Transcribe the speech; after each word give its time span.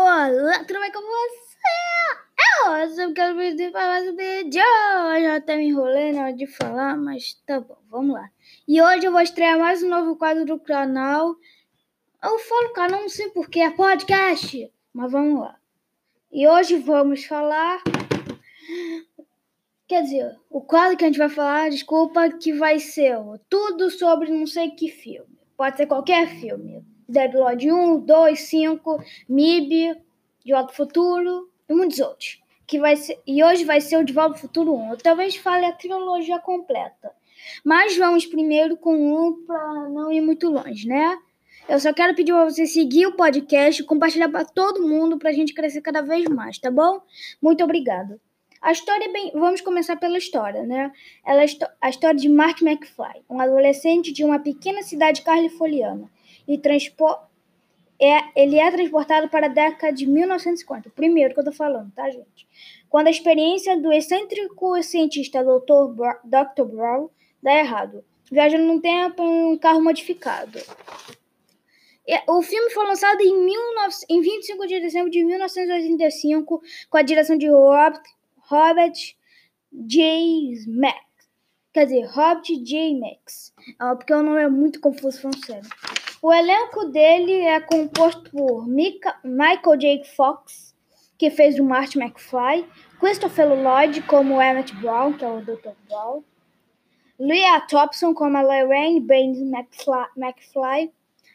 Olá, 0.00 0.30
tudo 0.64 0.78
bem 0.78 0.92
com 0.92 1.00
você? 1.00 1.58
Eu 2.68 2.90
só 2.94 3.12
quero 3.12 3.36
pedir 3.36 3.72
para 3.72 3.88
mais 3.88 4.08
um 4.08 4.14
vídeo. 4.14 4.62
Eu 4.62 5.22
já 5.22 5.36
até 5.36 5.56
me 5.56 5.66
enrolei 5.66 6.12
na 6.12 6.22
hora 6.22 6.32
de 6.32 6.46
falar, 6.46 6.96
mas 6.96 7.34
tá 7.44 7.58
bom, 7.58 7.78
vamos 7.90 8.14
lá. 8.14 8.30
E 8.66 8.80
hoje 8.80 9.06
eu 9.06 9.10
vou 9.10 9.20
estrear 9.20 9.58
mais 9.58 9.82
um 9.82 9.88
novo 9.88 10.14
quadro 10.14 10.44
do 10.44 10.56
canal. 10.56 11.34
Eu 12.22 12.38
falo 12.38 12.72
canal, 12.74 13.00
não 13.00 13.08
sei 13.08 13.28
porquê, 13.30 13.58
é 13.58 13.70
podcast. 13.70 14.72
Mas 14.92 15.10
vamos 15.10 15.40
lá. 15.40 15.58
E 16.30 16.46
hoje 16.46 16.78
vamos 16.78 17.24
falar. 17.24 17.82
Quer 19.88 20.02
dizer, 20.04 20.38
o 20.48 20.60
quadro 20.60 20.96
que 20.96 21.04
a 21.04 21.08
gente 21.08 21.18
vai 21.18 21.28
falar, 21.28 21.70
desculpa, 21.70 22.30
que 22.30 22.52
vai 22.52 22.78
ser 22.78 23.18
tudo 23.48 23.90
sobre 23.90 24.30
não 24.30 24.46
sei 24.46 24.70
que 24.70 24.88
filme. 24.88 25.40
Pode 25.56 25.76
ser 25.76 25.86
qualquer 25.86 26.28
filme. 26.28 26.86
Deadload 27.08 27.72
1, 27.72 28.00
2, 28.00 28.38
5, 28.38 29.04
MIB, 29.30 29.96
De 30.44 30.52
Volta 30.52 30.68
ao 30.68 30.76
Futuro 30.76 31.48
e 31.66 31.72
muitos 31.72 31.98
outros. 32.00 32.38
Que 32.66 32.78
vai 32.78 32.96
ser, 32.96 33.18
e 33.26 33.42
hoje 33.42 33.64
vai 33.64 33.80
ser 33.80 33.96
o 33.96 34.04
De 34.04 34.12
Volta 34.12 34.34
ao 34.34 34.38
Futuro 34.38 34.74
1. 34.74 34.90
Eu 34.90 34.98
talvez 34.98 35.34
fale 35.36 35.64
a 35.64 35.72
trilogia 35.72 36.38
completa. 36.38 37.10
Mas 37.64 37.96
vamos 37.96 38.26
primeiro 38.26 38.76
com 38.76 38.94
um 38.94 39.42
para 39.46 39.88
não 39.88 40.12
ir 40.12 40.20
muito 40.20 40.50
longe, 40.50 40.86
né? 40.86 41.16
Eu 41.66 41.80
só 41.80 41.94
quero 41.94 42.14
pedir 42.14 42.32
para 42.32 42.44
você 42.44 42.66
seguir 42.66 43.06
o 43.06 43.16
podcast 43.16 43.82
compartilhar 43.84 44.28
para 44.28 44.44
todo 44.44 44.86
mundo 44.86 45.18
para 45.18 45.30
a 45.30 45.32
gente 45.32 45.54
crescer 45.54 45.80
cada 45.80 46.02
vez 46.02 46.26
mais, 46.26 46.58
tá 46.58 46.70
bom? 46.70 47.00
Muito 47.40 47.64
obrigado. 47.64 48.20
A 48.60 48.72
história 48.72 49.06
é 49.06 49.12
bem. 49.12 49.32
Vamos 49.32 49.62
começar 49.62 49.96
pela 49.96 50.18
história, 50.18 50.62
né? 50.64 50.92
Ela 51.24 51.42
é 51.42 51.46
a 51.80 51.88
história 51.88 52.18
de 52.18 52.28
Mark 52.28 52.60
McFly, 52.60 53.22
um 53.30 53.40
adolescente 53.40 54.12
de 54.12 54.24
uma 54.24 54.38
pequena 54.38 54.82
cidade 54.82 55.22
californiana 55.22 56.10
e 56.48 56.56
transpor... 56.58 57.20
é, 58.00 58.18
ele 58.34 58.58
é 58.58 58.70
transportado 58.70 59.28
para 59.28 59.46
a 59.46 59.50
década 59.50 59.92
de 59.92 60.06
1950. 60.06 60.90
Primeiro 60.90 61.34
que 61.34 61.40
eu 61.40 61.44
tô 61.44 61.52
falando, 61.52 61.92
tá, 61.92 62.08
gente? 62.10 62.48
Quando 62.88 63.08
a 63.08 63.10
experiência 63.10 63.78
do 63.78 63.92
excêntrico 63.92 64.82
cientista 64.82 65.44
Dr. 65.44 65.92
Bra 65.94 66.18
Dr. 66.24 66.64
Brown 66.64 67.10
dá 67.42 67.54
errado, 67.54 68.02
viajando 68.32 68.64
no 68.64 68.80
tempo 68.80 69.22
em 69.22 69.52
um 69.52 69.58
carro 69.58 69.84
modificado. 69.84 70.58
O 72.26 72.40
filme 72.40 72.70
foi 72.70 72.86
lançado 72.86 73.20
em, 73.20 73.46
19... 73.46 73.94
em 74.08 74.20
25 74.22 74.66
de 74.66 74.80
dezembro 74.80 75.10
de 75.10 75.22
1985 75.22 76.62
com 76.88 76.96
a 76.96 77.02
direção 77.02 77.36
de 77.36 77.48
Robert, 77.48 78.02
Robert 78.38 78.94
J. 79.70 80.64
Mack. 80.68 81.06
Quer 81.74 81.84
dizer, 81.84 82.06
Robert 82.06 82.44
J. 82.64 82.98
Max. 82.98 83.52
Ah, 83.78 83.94
porque 83.94 84.14
o 84.14 84.22
nome 84.22 84.42
é 84.42 84.48
muito 84.48 84.80
confuso, 84.80 85.20
falando 85.20 85.44
sério. 85.44 85.68
O 86.20 86.32
elenco 86.32 86.86
dele 86.86 87.42
é 87.42 87.60
composto 87.60 88.28
por 88.30 88.66
Mika, 88.66 89.16
Michael 89.22 89.76
J. 89.78 90.04
Fox, 90.16 90.74
que 91.16 91.30
fez 91.30 91.58
o 91.58 91.64
Marty 91.64 91.98
McFly, 91.98 92.66
Christopher 92.98 93.48
Lloyd 93.48 94.02
como 94.02 94.42
Emmett 94.42 94.74
Brown, 94.76 95.12
que 95.12 95.24
é 95.24 95.28
o 95.28 95.40
Dr. 95.40 95.70
Brown, 95.88 96.24
Leah 97.18 97.60
Thompson 97.60 98.14
como 98.14 98.36
a 98.36 98.42
Lorraine 98.42 99.00
Baines 99.00 99.38
McFly, 99.40 100.92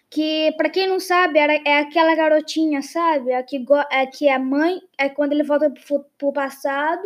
que 0.10 0.52
para 0.58 0.70
quem 0.70 0.88
não 0.88 1.00
sabe 1.00 1.40
era, 1.40 1.54
é 1.66 1.80
aquela 1.80 2.14
garotinha, 2.16 2.82
sabe? 2.82 3.32
É 3.32 3.42
que, 3.42 3.66
é 3.90 4.06
que 4.06 4.28
é 4.28 4.38
mãe, 4.38 4.82
é 4.98 5.08
quando 5.10 5.32
ele 5.32 5.44
volta 5.44 5.70
pro, 5.70 6.06
pro 6.18 6.34
passado 6.34 7.04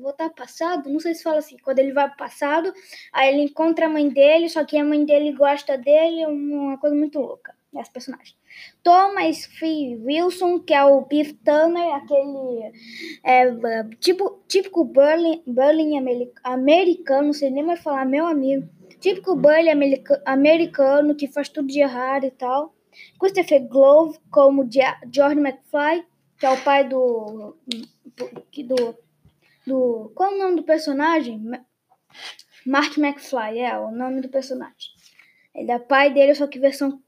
voltar 0.00 0.30
passado, 0.30 0.88
não 0.90 1.00
sei 1.00 1.14
se 1.14 1.22
fala 1.22 1.38
assim, 1.38 1.56
quando 1.62 1.78
ele 1.78 1.92
vai 1.92 2.08
pro 2.08 2.16
passado, 2.16 2.72
aí 3.12 3.32
ele 3.32 3.42
encontra 3.42 3.86
a 3.86 3.88
mãe 3.88 4.08
dele, 4.08 4.48
só 4.48 4.64
que 4.64 4.76
a 4.76 4.84
mãe 4.84 5.04
dele 5.04 5.32
gosta 5.32 5.76
dele, 5.76 6.26
uma 6.26 6.78
coisa 6.78 6.96
muito 6.96 7.18
louca, 7.18 7.54
esse 7.76 7.90
personagem. 7.90 8.34
Thomas 8.82 9.44
F. 9.44 9.96
Wilson, 10.02 10.60
que 10.60 10.74
é 10.74 10.84
o 10.84 11.02
Biff 11.02 11.34
Turner, 11.34 11.94
aquele 11.94 12.72
é, 13.22 13.84
tipo, 14.00 14.42
típico 14.48 14.84
Berlin, 14.84 15.42
Berlin 15.46 15.98
americano, 16.42 17.26
não 17.26 17.32
sei 17.32 17.50
nem 17.50 17.62
mais 17.62 17.80
falar, 17.80 18.04
meu 18.04 18.26
amigo. 18.26 18.68
Típico 18.98 19.34
Berlin 19.34 19.70
americano 20.26 21.14
que 21.14 21.26
faz 21.26 21.48
tudo 21.48 21.68
de 21.68 21.80
errado 21.80 22.24
e 22.24 22.30
tal. 22.30 22.74
Christopher 23.18 23.66
Glove, 23.66 24.18
como 24.30 24.68
George 25.10 25.38
McFly, 25.38 26.04
que 26.38 26.46
é 26.46 26.50
o 26.50 26.62
pai 26.62 26.88
do, 26.88 27.56
do 27.66 28.96
do. 29.70 30.12
Qual 30.14 30.32
é 30.32 30.34
o 30.34 30.38
nome 30.38 30.56
do 30.56 30.62
personagem? 30.64 31.40
Mark 32.66 32.98
McFly, 32.98 33.60
é 33.60 33.78
o 33.78 33.90
nome 33.90 34.20
do 34.20 34.28
personagem. 34.28 34.90
Ele 35.54 35.70
é 35.70 35.78
pai 35.78 36.12
dele, 36.12 36.34
só 36.34 36.46
que 36.46 36.58
versão 36.58 37.00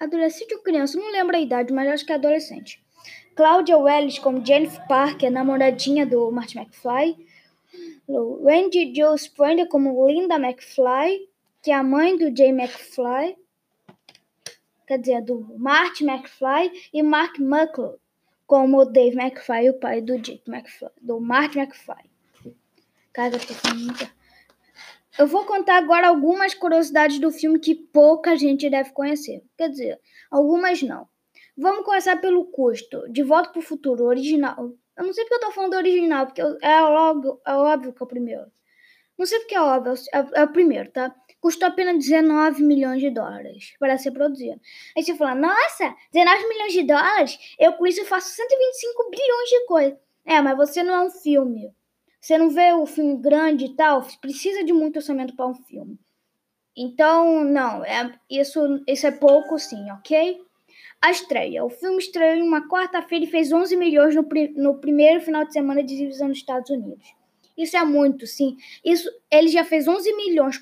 adolescente 0.00 0.54
ou 0.54 0.62
criança, 0.62 0.98
não 0.98 1.10
lembro 1.10 1.36
a 1.36 1.40
idade, 1.40 1.72
mas 1.72 1.88
acho 1.88 2.06
que 2.06 2.12
é 2.12 2.16
adolescente. 2.16 2.82
Claudia 3.34 3.78
Wells 3.78 4.18
como 4.18 4.44
Jennifer 4.44 4.86
Parker, 4.86 5.30
namoradinha 5.30 6.06
do 6.06 6.30
Martin 6.30 6.58
McFly. 6.58 7.16
Randy 8.08 8.94
Joe 8.94 9.16
Sprander 9.16 9.66
como 9.66 10.06
Linda 10.06 10.36
McFly, 10.36 11.28
que 11.62 11.70
é 11.70 11.74
a 11.74 11.82
mãe 11.82 12.16
do 12.16 12.36
Jay 12.36 12.50
McFly. 12.50 13.36
Quer 14.86 14.98
dizer, 14.98 15.22
do 15.22 15.56
Martin 15.58 16.04
McFly 16.08 16.70
e 16.92 17.02
Mark 17.02 17.38
Mucklow, 17.38 17.98
como 18.46 18.78
o 18.78 18.84
Dave 18.84 19.18
McFly, 19.18 19.70
o 19.70 19.78
pai 19.78 20.00
do 20.00 20.18
Jake 20.18 20.50
McFly, 20.50 20.90
do 21.00 21.20
Mark 21.20 21.56
McFly. 21.56 22.10
Cara, 23.12 23.36
eu 23.36 23.40
tô 23.40 23.54
falando 23.54 23.84
muita... 23.84 24.10
Eu 25.16 25.28
vou 25.28 25.44
contar 25.44 25.76
agora 25.76 26.08
algumas 26.08 26.54
curiosidades 26.54 27.20
do 27.20 27.30
filme 27.30 27.60
que 27.60 27.74
pouca 27.74 28.36
gente 28.36 28.68
deve 28.68 28.90
conhecer. 28.90 29.44
Quer 29.56 29.68
dizer, 29.68 30.00
algumas 30.28 30.82
não. 30.82 31.08
Vamos 31.56 31.84
começar 31.84 32.16
pelo 32.16 32.46
custo. 32.46 33.08
De 33.08 33.22
Volta 33.22 33.50
pro 33.50 33.62
Futuro, 33.62 34.06
original. 34.06 34.72
Eu 34.96 35.04
não 35.04 35.12
sei 35.12 35.24
porque 35.24 35.36
eu 35.36 35.48
tô 35.48 35.52
falando 35.52 35.70
do 35.70 35.76
original, 35.76 36.26
porque 36.26 36.40
é 36.40 36.82
óbvio, 36.82 37.40
é 37.46 37.52
óbvio 37.52 37.92
que 37.92 38.02
é 38.02 38.04
o 38.04 38.08
primeiro. 38.08 38.46
Não 39.16 39.24
sei 39.24 39.38
porque 39.38 39.54
é 39.54 39.60
óbvio, 39.60 39.94
é, 40.12 40.40
é 40.40 40.44
o 40.44 40.52
primeiro, 40.52 40.90
tá? 40.90 41.14
Custou 41.44 41.68
apenas 41.68 41.98
19 41.98 42.62
milhões 42.62 43.02
de 43.02 43.10
dólares 43.10 43.74
para 43.78 43.98
ser 43.98 44.12
produzido. 44.12 44.58
Aí 44.96 45.04
você 45.04 45.14
fala, 45.14 45.34
nossa, 45.34 45.94
19 46.10 46.48
milhões 46.48 46.72
de 46.72 46.82
dólares? 46.84 47.38
Eu 47.58 47.74
com 47.74 47.86
isso 47.86 48.02
faço 48.06 48.34
125 48.34 49.10
bilhões 49.10 49.50
de 49.50 49.66
coisas. 49.66 49.98
É, 50.24 50.40
mas 50.40 50.56
você 50.56 50.82
não 50.82 50.94
é 50.94 51.00
um 51.02 51.10
filme. 51.10 51.70
Você 52.18 52.38
não 52.38 52.48
vê 52.48 52.72
o 52.72 52.86
filme 52.86 53.18
grande 53.18 53.66
e 53.66 53.76
tal, 53.76 54.06
precisa 54.22 54.64
de 54.64 54.72
muito 54.72 54.96
orçamento 54.96 55.36
para 55.36 55.46
um 55.46 55.52
filme. 55.52 55.98
Então, 56.74 57.44
não, 57.44 57.84
é, 57.84 58.18
isso, 58.30 58.82
isso 58.88 59.06
é 59.06 59.10
pouco 59.10 59.58
sim, 59.58 59.90
ok? 59.90 60.40
A 61.02 61.10
estreia. 61.10 61.62
O 61.62 61.68
filme 61.68 61.98
estreou 61.98 62.36
em 62.36 62.42
uma 62.42 62.66
quarta-feira 62.66 63.26
e 63.26 63.28
fez 63.28 63.52
11 63.52 63.76
milhões 63.76 64.14
no, 64.14 64.26
no 64.56 64.78
primeiro 64.78 65.20
final 65.20 65.44
de 65.44 65.52
semana 65.52 65.84
de 65.84 65.94
divisão 65.94 66.28
nos 66.28 66.38
Estados 66.38 66.70
Unidos. 66.70 67.06
Isso 67.54 67.76
é 67.76 67.84
muito, 67.84 68.26
sim. 68.26 68.56
Isso, 68.82 69.10
ele 69.30 69.48
já 69.48 69.62
fez 69.62 69.86
11 69.86 70.10
milhões, 70.16 70.56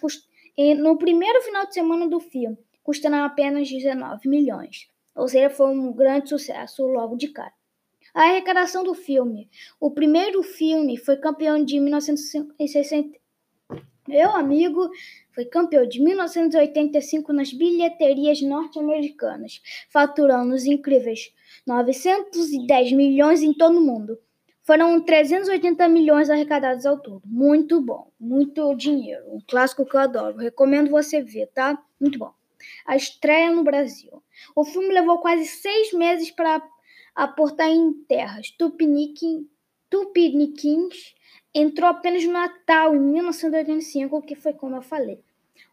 cust, 0.56 0.74
no 0.80 0.96
primeiro 0.96 1.40
final 1.42 1.66
de 1.66 1.74
semana 1.74 2.08
do 2.08 2.20
filme, 2.20 2.58
custando 2.82 3.16
apenas 3.16 3.68
19 3.68 4.28
milhões. 4.28 4.88
Ou 5.14 5.28
seja, 5.28 5.50
foi 5.50 5.70
um 5.70 5.92
grande 5.92 6.28
sucesso 6.28 6.84
logo 6.86 7.16
de 7.16 7.28
cara. 7.28 7.52
A 8.14 8.24
arrecadação 8.24 8.84
do 8.84 8.94
filme. 8.94 9.48
O 9.80 9.90
primeiro 9.90 10.42
filme 10.42 10.96
foi 10.96 11.16
campeão 11.16 11.64
de 11.64 11.80
1960. 11.80 13.18
Meu 14.06 14.30
amigo 14.30 14.90
foi 15.32 15.44
campeão 15.44 15.86
de 15.86 16.02
1985 16.02 17.32
nas 17.32 17.52
bilheterias 17.52 18.42
norte-americanas, 18.42 19.62
faturando 19.88 20.54
os 20.54 20.64
incríveis 20.66 21.32
910 21.66 22.92
milhões 22.92 23.42
em 23.42 23.54
todo 23.54 23.78
o 23.78 23.80
mundo. 23.80 24.18
Foram 24.62 25.00
380 25.00 25.88
milhões 25.88 26.30
arrecadados 26.30 26.86
ao 26.86 26.98
todo. 26.98 27.22
Muito 27.26 27.80
bom, 27.80 28.10
muito 28.18 28.74
dinheiro. 28.76 29.24
Um 29.28 29.40
clássico 29.46 29.84
que 29.84 29.96
eu 29.96 30.00
adoro. 30.00 30.38
Recomendo 30.38 30.90
você 30.90 31.20
ver, 31.20 31.48
tá? 31.48 31.82
Muito 32.00 32.18
bom. 32.18 32.32
A 32.86 32.94
estreia 32.94 33.50
no 33.50 33.64
Brasil. 33.64 34.22
O 34.54 34.64
filme 34.64 34.94
levou 34.94 35.18
quase 35.18 35.46
seis 35.46 35.92
meses 35.92 36.30
para 36.30 36.62
aportar 37.14 37.68
em 37.68 37.92
terras. 38.04 38.50
Tupiniquim, 38.52 39.48
Tupiniquins 39.90 41.14
entrou 41.52 41.90
apenas 41.90 42.24
no 42.24 42.32
Natal, 42.32 42.94
em 42.94 43.00
1985, 43.00 44.22
que 44.22 44.36
foi 44.36 44.52
como 44.52 44.76
eu 44.76 44.82
falei. 44.82 45.18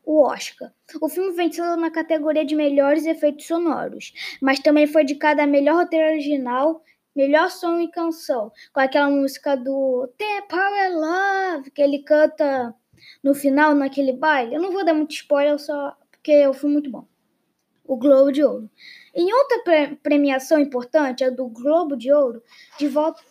O 0.04 0.24
Oscar. 0.24 0.74
O 1.00 1.08
filme 1.08 1.32
venceu 1.32 1.78
na 1.78 1.92
categoria 1.92 2.44
de 2.44 2.56
melhores 2.56 3.06
efeitos 3.06 3.46
sonoros, 3.46 4.14
mas 4.42 4.60
também 4.60 4.88
foi 4.88 5.04
indicado 5.04 5.42
a 5.42 5.48
melhor 5.48 5.76
roteiro 5.76 6.08
original 6.08 6.84
melhor 7.20 7.52
som 7.52 7.82
e 7.82 7.92
canção, 7.92 8.50
com 8.72 8.80
aquela 8.80 9.10
música 9.10 9.58
do 9.58 10.08
The 10.18 10.42
Power 10.50 10.92
Love, 10.94 11.72
que 11.72 11.82
ele 11.82 12.00
canta 12.00 12.74
no 13.22 13.36
final, 13.36 13.76
naquele 13.76 14.14
baile. 14.14 14.56
Eu 14.56 14.62
não 14.62 14.72
vou 14.72 14.86
dar 14.86 14.94
muito 14.94 15.12
spoiler, 15.12 15.60
só 15.60 15.98
porque 16.10 16.32
filme 16.54 16.74
é 16.74 16.80
muito 16.80 16.90
bom. 16.90 17.06
O 17.84 17.98
Globo 17.98 18.32
de 18.32 18.42
Ouro. 18.42 18.70
Em 19.14 19.34
outra 19.34 19.64
pre 19.64 19.96
premiação 19.98 20.60
importante, 20.60 21.24
a 21.24 21.30
do 21.30 21.48
Globo 21.50 21.98
de 21.98 22.10
Ouro, 22.14 22.42
de 22.78 22.88
volta, 22.88 23.22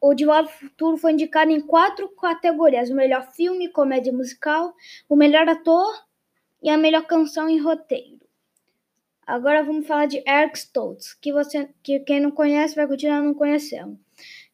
o 0.00 0.12
De 0.14 0.26
Volta 0.26 0.50
ao 0.50 0.58
Futuro 0.58 0.96
foi 0.98 1.12
indicado 1.12 1.50
em 1.50 1.60
quatro 1.60 2.08
categorias: 2.10 2.90
o 2.90 2.94
melhor 2.94 3.32
filme, 3.32 3.72
comédia 3.72 4.12
musical, 4.12 4.74
o 5.08 5.16
melhor 5.16 5.48
ator 5.48 5.94
e 6.62 6.68
a 6.68 6.76
melhor 6.76 7.06
canção 7.06 7.48
em 7.48 7.58
roteiro. 7.58 8.21
Agora 9.24 9.62
vamos 9.62 9.86
falar 9.86 10.06
de 10.06 10.22
Eric 10.26 10.58
Stoltz, 10.58 11.14
que 11.14 11.32
você, 11.32 11.68
que 11.80 12.00
quem 12.00 12.20
não 12.20 12.32
conhece 12.32 12.74
vai 12.74 12.88
continuar 12.88 13.22
não 13.22 13.32
conhecendo. 13.32 13.96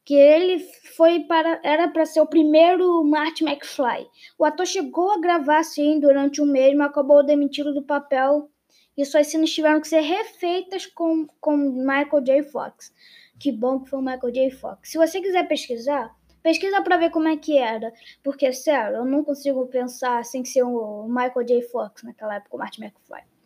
Que 0.05 0.15
ele 0.15 0.59
foi 0.95 1.21
para, 1.21 1.59
era 1.65 1.89
para 1.89 2.05
ser 2.05 2.21
o 2.21 2.27
primeiro 2.27 3.03
Marty 3.03 3.45
McFly. 3.45 4.07
O 4.39 4.45
ator 4.45 4.67
chegou 4.67 5.11
a 5.11 5.21
gravar 5.21 5.63
sim 5.63 5.99
durante 5.99 6.43
um 6.43 6.47
mês, 6.47 6.77
mas 6.77 6.89
acabou 6.89 7.25
demitido 7.25 7.73
do 7.73 7.83
papel 7.83 8.51
e 8.97 9.05
suas 9.07 9.29
cenas 9.29 9.51
tiveram 9.51 9.81
que 9.81 9.89
ser 9.89 10.01
refeitas 10.01 10.85
com, 10.85 11.27
com 11.41 11.57
Michael 11.57 12.23
J. 12.23 12.43
Fox. 12.43 12.93
Que 13.41 13.51
bom 13.51 13.81
que 13.81 13.89
foi 13.89 14.01
o 14.01 14.03
Michael 14.03 14.33
J. 14.33 14.51
Fox. 14.51 14.91
Se 14.91 14.99
você 14.99 15.21
quiser 15.21 15.49
pesquisar, 15.49 16.15
pesquisa 16.43 16.83
para 16.83 16.99
ver 16.99 17.11
como 17.11 17.29
é 17.29 17.37
que 17.37 17.57
era, 17.57 17.91
porque 18.23 18.53
sério, 18.53 18.99
eu 18.99 19.05
não 19.07 19.25
consigo 19.25 19.67
pensar 19.67 20.25
sem 20.27 20.45
ser 20.45 20.63
o 20.63 21.07
Michael 21.09 21.47
J. 21.47 21.63
Fox 21.63 22.03
naquela 22.03 22.37
época, 22.37 22.57
o 22.57 22.59
Marty 22.59 22.83
McFly. 22.83 23.38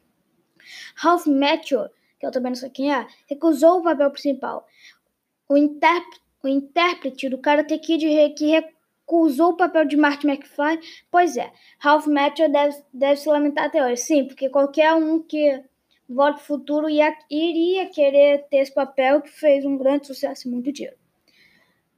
Ralph 0.96 1.26
Macchio, 1.26 1.88
que 2.18 2.26
eu 2.26 2.30
também 2.30 2.50
não 2.50 2.56
sei 2.56 2.70
quem 2.70 2.92
é, 2.92 3.06
recusou 3.28 3.78
o 3.78 3.82
papel 3.82 4.10
principal. 4.10 4.66
O, 5.48 5.54
o 5.54 6.48
intérprete 6.48 7.28
do 7.28 7.38
Karate 7.38 7.78
Kid 7.78 8.04
que 8.36 8.46
recusou 8.46 9.50
o 9.50 9.56
papel 9.56 9.84
de 9.84 9.96
Marty 9.96 10.26
McFly, 10.26 10.80
pois 11.10 11.36
é, 11.36 11.52
Ralph 11.78 12.06
Macchio 12.06 12.50
deve, 12.50 12.82
deve 12.92 13.16
se 13.16 13.28
lamentar 13.28 13.66
até 13.66 13.84
hoje. 13.84 14.02
Sim, 14.02 14.24
porque 14.26 14.48
qualquer 14.48 14.94
um 14.94 15.20
que 15.20 15.62
volta 16.08 16.38
pro 16.38 16.46
futuro 16.46 16.88
ia, 16.88 17.16
iria 17.30 17.86
querer 17.88 18.46
ter 18.50 18.58
esse 18.58 18.72
papel 18.72 19.22
que 19.22 19.30
fez 19.30 19.64
um 19.64 19.76
grande 19.76 20.06
sucesso 20.06 20.46
e 20.46 20.50
muito 20.50 20.72
dinheiro. 20.72 20.96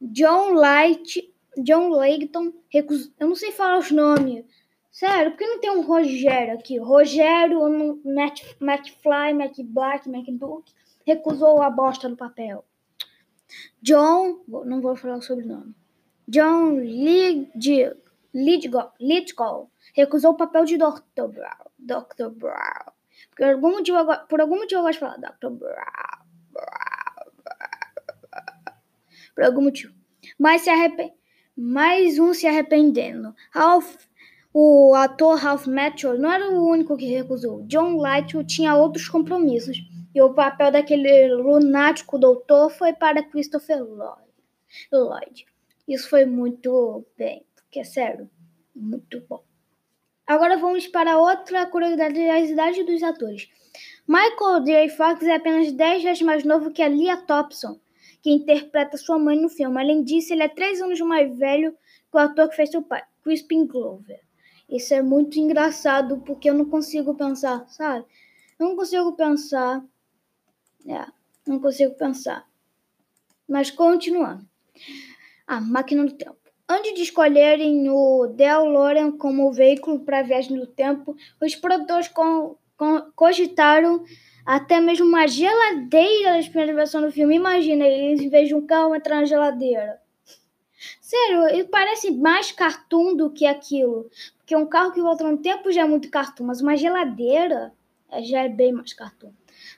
John 0.00 0.52
Light, 0.52 1.32
John 1.58 1.88
Layton, 1.88 2.52
eu 2.72 3.28
não 3.28 3.34
sei 3.34 3.52
falar 3.52 3.78
os 3.78 3.90
nomes, 3.90 4.44
Sério, 4.94 5.32
por 5.32 5.38
que 5.38 5.46
não 5.48 5.58
tem 5.58 5.72
um 5.72 5.80
Rogério 5.80 6.54
aqui? 6.54 6.78
Rogério, 6.78 7.60
Matt, 8.04 8.44
McFly, 8.60 9.30
McBlack, 9.32 10.08
McDuke 10.08 10.72
recusou 11.04 11.60
a 11.60 11.68
bosta 11.68 12.08
no 12.08 12.16
papel. 12.16 12.64
John, 13.82 14.44
não 14.46 14.80
vou 14.80 14.94
falar 14.94 15.16
o 15.16 15.20
sobrenome. 15.20 15.74
John 16.28 16.78
Lithgow 18.32 19.68
recusou 19.96 20.30
o 20.30 20.36
papel 20.36 20.64
de 20.64 20.78
Dr. 20.78 21.26
Brown. 21.26 21.66
Dr. 21.76 22.28
Brown. 22.30 22.92
Por 23.36 23.46
algum 23.46 23.72
motivo, 23.72 23.98
por 24.28 24.40
algum 24.40 24.58
motivo 24.58 24.78
eu 24.78 24.84
gosto 24.84 24.92
de 24.92 25.00
falar 25.00 25.16
Dr. 25.16 25.50
Brown. 25.50 26.24
Por 29.34 29.42
algum 29.42 29.62
motivo. 29.62 29.92
Mas 30.38 30.62
se 30.62 30.70
arrepende. 30.70 31.14
Mais 31.56 32.18
um 32.18 32.32
se 32.32 32.46
arrependendo. 32.46 33.34
Ralph 33.50 33.96
o 34.56 34.94
ator 34.94 35.36
Ralph 35.36 35.66
Macchio 35.66 36.16
não 36.16 36.30
era 36.30 36.48
o 36.48 36.64
único 36.68 36.96
que 36.96 37.06
recusou. 37.06 37.62
John 37.66 37.96
Lightwood 37.96 38.46
tinha 38.46 38.76
outros 38.76 39.08
compromissos. 39.08 39.78
E 40.14 40.22
o 40.22 40.32
papel 40.32 40.70
daquele 40.70 41.26
lunático 41.34 42.16
doutor 42.16 42.70
foi 42.70 42.92
para 42.92 43.20
Christopher 43.24 43.82
Lloyd. 43.84 45.44
Isso 45.88 46.08
foi 46.08 46.24
muito 46.24 47.04
bem, 47.18 47.44
porque 47.56 47.80
é 47.80 47.84
sério, 47.84 48.30
muito 48.72 49.20
bom. 49.28 49.42
Agora 50.24 50.56
vamos 50.56 50.86
para 50.86 51.18
outra 51.18 51.66
curiosidade 51.66 52.84
dos 52.84 53.02
atores. 53.02 53.48
Michael 54.06 54.64
J. 54.64 54.88
Fox 54.90 55.24
é 55.24 55.34
apenas 55.34 55.72
10 55.72 56.04
vezes 56.04 56.22
mais 56.22 56.44
novo 56.44 56.70
que 56.70 56.80
a 56.80 56.86
Leah 56.86 57.16
Thompson, 57.16 57.80
que 58.22 58.30
interpreta 58.30 58.96
sua 58.96 59.18
mãe 59.18 59.36
no 59.36 59.48
filme. 59.48 59.80
Além 59.80 60.04
disso, 60.04 60.32
ele 60.32 60.44
é 60.44 60.48
3 60.48 60.80
anos 60.80 61.00
mais 61.00 61.36
velho 61.36 61.72
que 61.72 62.16
o 62.16 62.18
ator 62.18 62.48
que 62.48 62.54
fez 62.54 62.70
seu 62.70 62.82
pai, 62.82 63.02
Crispin 63.24 63.66
Glover. 63.66 64.23
Isso 64.68 64.94
é 64.94 65.02
muito 65.02 65.38
engraçado 65.38 66.22
porque 66.24 66.48
eu 66.48 66.54
não 66.54 66.64
consigo 66.64 67.14
pensar, 67.14 67.68
sabe? 67.68 68.04
Eu 68.58 68.68
não 68.68 68.76
consigo 68.76 69.12
pensar. 69.12 69.84
É, 70.86 71.06
não 71.46 71.58
consigo 71.60 71.94
pensar. 71.94 72.46
Mas 73.48 73.70
continuando. 73.70 74.46
A 75.46 75.60
máquina 75.60 76.04
do 76.04 76.12
tempo. 76.12 76.36
Antes 76.68 76.94
de 76.94 77.02
escolherem 77.02 77.90
o 77.90 78.26
DeLorean 78.26 79.12
como 79.12 79.52
veículo 79.52 80.00
para 80.00 80.22
viagem 80.22 80.56
no 80.56 80.66
tempo, 80.66 81.14
os 81.40 81.54
produtores 81.54 82.08
com, 82.08 82.56
com, 82.76 83.02
cogitaram 83.14 84.02
até 84.46 84.80
mesmo 84.80 85.06
uma 85.06 85.26
geladeira 85.26 86.36
nas 86.36 86.48
primeiras 86.48 86.74
versões 86.74 87.04
do 87.04 87.12
filme. 87.12 87.36
Imagina, 87.36 87.84
eles 87.86 88.20
em 88.20 88.30
vez 88.30 88.48
de 88.48 88.54
um 88.54 88.66
carro 88.66 88.94
entrar 88.94 89.16
na 89.16 89.26
geladeira. 89.26 90.00
Sério, 91.00 91.68
parece 91.68 92.10
mais 92.10 92.50
cartoon 92.52 93.16
do 93.16 93.30
que 93.30 93.46
aquilo. 93.46 94.10
Porque 94.38 94.56
um 94.56 94.66
carro 94.66 94.92
que 94.92 95.00
volta 95.00 95.24
no 95.24 95.38
tempo 95.38 95.72
já 95.72 95.82
é 95.82 95.84
muito 95.84 96.10
cartoon, 96.10 96.44
mas 96.44 96.60
uma 96.60 96.76
geladeira 96.76 97.72
é, 98.10 98.22
já 98.22 98.42
é 98.42 98.48
bem 98.48 98.72
mais 98.72 98.92
cartoon. 98.92 99.32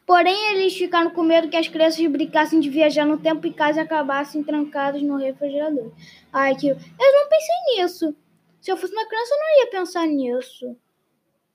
Porém, 0.04 0.52
eles 0.52 0.76
ficaram 0.76 1.10
com 1.10 1.22
medo 1.22 1.48
que 1.48 1.56
as 1.56 1.68
crianças 1.68 2.04
brincassem 2.06 2.60
de 2.60 2.70
viajar 2.70 3.04
no 3.04 3.18
tempo 3.18 3.46
e 3.46 3.52
caso 3.52 3.80
acabassem 3.80 4.42
trancadas 4.42 5.02
no 5.02 5.16
refrigerador. 5.16 5.92
Ai, 6.32 6.54
que. 6.56 6.68
Eu 6.68 6.76
não 6.76 7.28
pensei 7.28 7.76
nisso. 7.76 8.16
Se 8.60 8.70
eu 8.70 8.76
fosse 8.76 8.92
uma 8.92 9.06
criança, 9.06 9.34
eu 9.34 9.38
não 9.38 9.60
ia 9.60 9.70
pensar 9.70 10.06
nisso. 10.06 10.76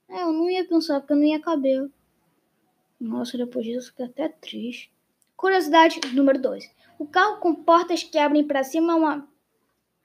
É, 0.08 0.22
eu 0.22 0.32
não 0.32 0.48
ia 0.48 0.66
pensar, 0.66 1.00
porque 1.00 1.12
eu 1.12 1.16
não 1.16 1.24
ia 1.24 1.40
caber. 1.40 1.90
Nossa, 3.00 3.36
depois 3.36 3.64
disso 3.64 3.90
fica 3.90 4.04
até 4.04 4.28
triste. 4.28 4.92
Curiosidade 5.36 6.00
número 6.14 6.40
2. 6.40 6.70
O 6.98 7.06
carro 7.06 7.40
com 7.40 7.54
portas 7.54 8.02
que 8.02 8.16
abrem 8.18 8.46
para 8.46 8.62
cima 8.62 8.92
é 8.92 8.96
uma 8.96 9.28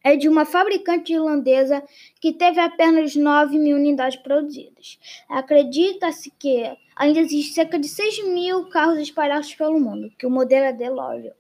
é 0.08 0.16
de 0.16 0.30
uma 0.30 0.46
fabricante 0.46 1.12
irlandesa 1.12 1.84
que 2.22 2.32
teve 2.32 2.62
apenas 2.62 3.14
9 3.14 3.58
mil 3.58 3.76
unidades 3.76 4.18
produzidas. 4.18 4.98
Acredita-se 5.28 6.32
que 6.32 6.64
ainda 6.96 7.20
existe 7.20 7.54
cerca 7.54 7.78
de 7.78 7.90
6 7.90 8.30
mil 8.30 8.70
carros 8.70 9.00
espalhados 9.00 9.54
pelo 9.54 9.80
mundo, 9.80 10.10
que 10.18 10.26
o 10.26 10.30
modelo 10.30 10.66
é 10.66 10.72
DeLorean. 10.72 11.34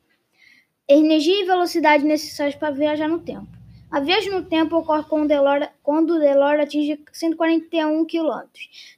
Energia 0.85 1.43
e 1.43 1.45
velocidade 1.45 2.03
necessárias 2.03 2.55
para 2.55 2.73
viajar 2.73 3.07
no 3.07 3.19
tempo. 3.19 3.47
A 3.89 4.01
viagem 4.01 4.31
no 4.31 4.43
tempo 4.43 4.75
ocorre 4.75 5.03
quando 5.03 5.23
o 5.23 5.27
DeLorean, 5.29 5.69
quando 5.81 6.15
o 6.15 6.19
DeLorean 6.19 6.63
atinge 6.63 7.01
141 7.13 8.05
km, 8.05 8.47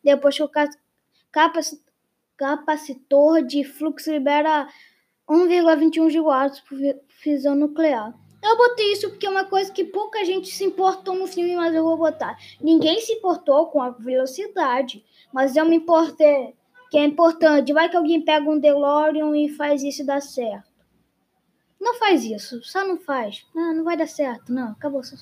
depois 0.03 0.35
que 0.35 0.43
o 0.43 0.49
capacitor 2.37 3.43
de 3.43 3.63
fluxo 3.63 4.11
libera 4.11 4.67
1,21 5.29 6.09
gigawatts 6.09 6.59
por 6.61 6.79
fusão 7.21 7.53
nuclear. 7.53 8.15
Eu 8.41 8.57
botei 8.57 8.93
isso 8.93 9.09
porque 9.09 9.27
é 9.27 9.29
uma 9.29 9.45
coisa 9.45 9.71
que 9.71 9.83
pouca 9.83 10.23
gente 10.23 10.49
se 10.49 10.63
importou 10.63 11.15
no 11.15 11.27
filme, 11.27 11.55
mas 11.55 11.73
eu 11.73 11.83
vou 11.83 11.97
botar. 11.97 12.37
Ninguém 12.61 13.01
se 13.01 13.13
importou 13.13 13.67
com 13.67 13.81
a 13.81 13.89
velocidade, 13.89 15.03
mas 15.33 15.55
eu 15.55 15.65
me 15.65 15.75
importei. 15.75 16.55
Que 16.89 16.97
é 16.97 17.03
importante. 17.03 17.73
Vai 17.73 17.89
que 17.89 17.97
alguém 17.97 18.21
pega 18.21 18.49
um 18.49 18.59
DeLorean 18.59 19.37
e 19.37 19.49
faz 19.49 19.83
isso 19.83 20.05
dar 20.05 20.21
certo. 20.21 20.69
Não 21.79 21.95
faz 21.95 22.23
isso, 22.23 22.61
só 22.63 22.85
não 22.85 22.97
faz. 22.97 23.45
Não, 23.53 23.73
não 23.75 23.83
vai 23.83 23.95
dar 23.95 24.07
certo, 24.07 24.51
não. 24.51 24.71
Acabou. 24.71 25.03
Só... 25.03 25.15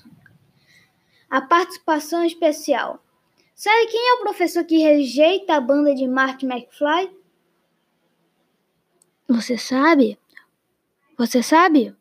A 1.29 1.41
participação 1.41 2.23
especial. 2.23 3.03
Sabe 3.53 3.87
quem 3.87 4.09
é 4.09 4.13
o 4.13 4.21
professor 4.21 4.63
que 4.63 4.77
rejeita 4.77 5.55
a 5.55 5.61
banda 5.61 5.93
de 5.93 6.07
Mark 6.07 6.43
McFly? 6.43 7.11
Você 9.27 9.57
sabe? 9.57 10.17
Você 11.17 11.43
sabe? 11.43 11.95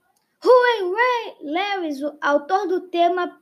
Huey 0.44 0.92
Ray 0.92 1.36
Lewis, 1.42 2.02
o 2.02 2.16
autor 2.20 2.68
do 2.68 2.88
tema 2.88 3.40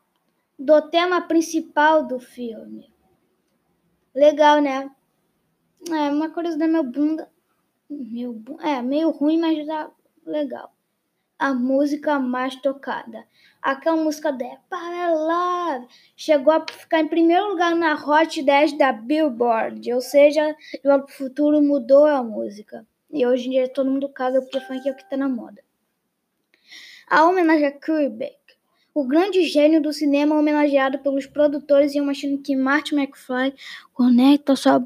do 0.58 0.80
tema 0.90 1.20
principal 1.22 2.06
do 2.06 2.20
filme. 2.20 2.92
Legal, 4.14 4.60
né? 4.60 4.90
É 5.90 6.10
uma 6.10 6.30
curiosidade 6.30 6.70
meu 6.70 6.84
bunda, 6.84 7.28
meu 7.90 8.40
é 8.60 8.80
meio 8.80 9.10
ruim, 9.10 9.38
mas 9.38 9.66
tá 9.66 9.90
legal. 10.24 10.72
A 11.36 11.52
música 11.52 12.20
mais 12.20 12.54
tocada. 12.56 13.26
Aquela 13.60 13.96
música 13.96 14.32
da 14.32 14.56
Para 14.70 15.12
Love 15.12 15.88
chegou 16.16 16.52
a 16.52 16.64
ficar 16.70 17.00
em 17.00 17.08
primeiro 17.08 17.48
lugar 17.48 17.74
na 17.74 17.94
Hot 17.94 18.40
10 18.40 18.78
da 18.78 18.92
Billboard, 18.92 19.92
ou 19.92 20.00
seja, 20.00 20.56
o 20.84 21.08
futuro 21.08 21.60
mudou 21.60 22.06
a 22.06 22.22
música. 22.22 22.86
E 23.10 23.26
hoje 23.26 23.48
em 23.48 23.50
dia 23.50 23.68
todo 23.68 23.90
mundo 23.90 24.08
caga 24.08 24.40
porque 24.40 24.60
funk 24.60 24.88
é 24.88 24.92
o 24.92 24.96
que 24.96 25.10
tá 25.10 25.16
na 25.16 25.28
moda. 25.28 25.63
A 27.14 27.25
homenagem 27.26 27.68
a 27.68 27.71
Kubrick, 27.71 28.35
o 28.92 29.06
grande 29.06 29.44
gênio 29.44 29.80
do 29.80 29.92
cinema 29.92 30.37
homenageado 30.37 30.99
pelos 30.99 31.26
produtores 31.26 31.94
em 31.94 32.00
uma 32.00 32.12
cena 32.12 32.42
que 32.42 32.56
Martin 32.56 32.97
McFly 32.97 33.54
conecta 33.92 34.56
sua, 34.56 34.85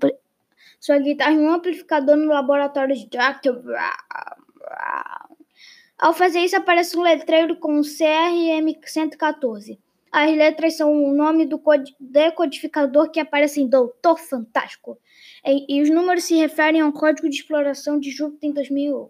sua 0.78 0.98
guitarra 0.98 1.32
em 1.32 1.38
um 1.38 1.50
amplificador 1.50 2.18
no 2.18 2.26
laboratório 2.26 2.94
de 2.94 3.06
Dr. 3.06 3.52
Brown. 3.62 3.88
Ao 5.96 6.12
fazer 6.12 6.40
isso, 6.40 6.54
aparece 6.54 6.98
um 6.98 7.00
letreiro 7.00 7.56
com 7.56 7.80
CRM114. 7.80 9.78
As 10.12 10.30
letras 10.30 10.76
são 10.76 10.92
o 10.92 11.14
nome 11.14 11.46
do 11.46 11.58
decodificador 11.98 13.10
que 13.10 13.20
aparece 13.20 13.62
em 13.62 13.66
Doutor 13.66 14.18
Fantástico. 14.18 14.98
E, 15.46 15.78
e, 15.78 15.80
os 15.80 15.88
números 15.88 16.24
se 16.24 16.34
referem 16.36 16.82
ao 16.82 16.92
código 16.92 17.26
de 17.26 17.36
exploração 17.36 17.98
de 17.98 18.10
Júpiter 18.10 18.50
em 18.50 18.52
2001, 18.52 19.08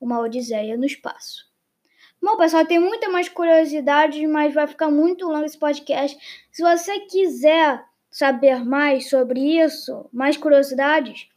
uma 0.00 0.18
odisseia 0.18 0.76
no 0.76 0.84
espaço. 0.84 1.46
Bom, 2.26 2.36
pessoal, 2.36 2.66
tem 2.66 2.80
muita 2.80 3.08
mais 3.08 3.28
curiosidades, 3.28 4.28
mas 4.28 4.52
vai 4.52 4.66
ficar 4.66 4.90
muito 4.90 5.28
longo 5.28 5.44
esse 5.44 5.56
podcast. 5.56 6.18
Se 6.50 6.60
você 6.60 6.98
quiser 7.02 7.84
saber 8.10 8.64
mais 8.64 9.08
sobre 9.08 9.38
isso, 9.62 10.10
mais 10.12 10.36
curiosidades, 10.36 11.28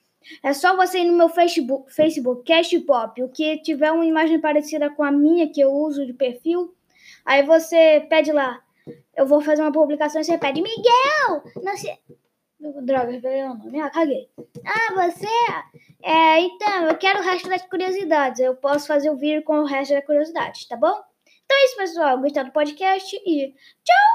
É 0.44 0.52
só 0.52 0.76
você 0.76 1.02
ir 1.02 1.06
no 1.06 1.16
meu 1.16 1.30
Facebook, 1.30 1.94
Facebook 1.94 2.44
Cast 2.44 2.80
Pop, 2.82 3.22
o 3.22 3.30
que 3.30 3.58
tiver 3.60 3.92
uma 3.92 4.06
imagem 4.06 4.40
parecida 4.40 4.90
com 4.90 5.04
a 5.04 5.12
minha 5.12 5.48
que 5.48 5.62
eu 5.62 5.72
uso 5.72 6.08
de 6.08 6.14
perfil. 6.14 6.74
Aí 7.24 7.44
você 7.44 8.06
pede 8.10 8.32
lá. 8.32 8.60
Eu 9.16 9.28
vou 9.28 9.42
fazer 9.42 9.62
uma 9.62 9.72
publicação 9.72 10.20
e 10.20 10.24
você 10.24 10.40
pede, 10.40 10.60
Miguel! 10.60 11.44
Não 11.64 11.78
sei. 11.78 12.00
Droga, 12.60 13.12
revelei 13.12 13.44
o 13.44 13.54
nome. 13.54 13.80
Ah, 13.80 13.90
caguei. 13.90 14.30
Ah, 14.66 14.94
você? 14.94 15.28
É, 16.04 16.42
então, 16.42 16.88
eu 16.88 16.98
quero 16.98 17.20
o 17.20 17.24
resto 17.24 17.48
das 17.48 17.66
curiosidades. 17.66 18.42
Eu 18.42 18.56
posso 18.56 18.86
fazer 18.86 19.10
o 19.10 19.18
vídeo 19.18 19.44
com 19.44 19.60
o 19.60 19.66
resto 19.66 19.94
das 19.94 20.06
curiosidades, 20.06 20.68
tá 20.68 20.76
bom? 20.76 21.02
Então 21.46 21.58
é 21.58 21.66
isso, 21.66 21.78
pessoal. 21.78 22.20
Gostou 22.20 22.44
do 22.44 22.52
podcast 22.52 23.16
e 23.16 23.54
tchau! 23.84 24.10